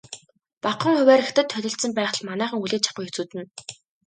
[0.63, 3.41] Багахан хувиар Хятад холилдсон байхад л манайхан хүлээж авахгүй хэцүүднэ.